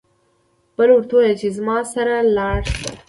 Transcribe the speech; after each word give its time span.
بل 0.77 0.89
ورته 0.93 1.13
وايي 1.17 1.33
چې 1.41 1.47
زما 1.57 1.77
سره 1.93 2.15
لاړ 2.37 2.59
شه. 2.77 2.89